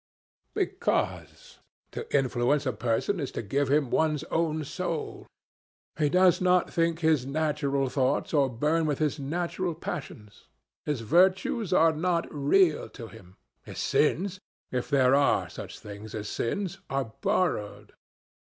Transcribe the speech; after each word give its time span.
"Because 0.55 1.59
to 1.91 2.11
influence 2.11 2.65
a 2.65 2.73
person 2.73 3.19
is 3.19 3.29
to 3.33 3.43
give 3.43 3.69
him 3.69 3.91
one's 3.91 4.23
own 4.31 4.63
soul. 4.63 5.27
He 5.99 6.09
does 6.09 6.41
not 6.41 6.73
think 6.73 7.01
his 7.01 7.27
natural 7.27 7.87
thoughts, 7.87 8.33
or 8.33 8.49
burn 8.49 8.87
with 8.87 8.97
his 8.97 9.19
natural 9.19 9.75
passions. 9.75 10.47
His 10.87 11.01
virtues 11.01 11.71
are 11.71 11.93
not 11.93 12.27
real 12.33 12.89
to 12.89 13.09
him. 13.09 13.35
His 13.61 13.77
sins, 13.77 14.39
if 14.71 14.89
there 14.89 15.13
are 15.13 15.47
such 15.51 15.77
things 15.77 16.15
as 16.15 16.27
sins, 16.27 16.79
are 16.89 17.13
borrowed. 17.21 17.93